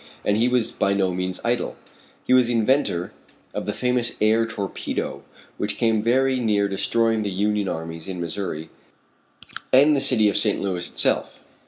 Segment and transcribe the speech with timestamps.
[0.25, 1.75] And he was by no means idle.
[2.25, 3.13] He was the inventor
[3.53, 5.21] of the famous air torpedo,
[5.59, 8.71] which came very near destroying the Union armies in Missouri,
[9.71, 10.59] and the city of St.
[10.59, 11.39] Louis itself.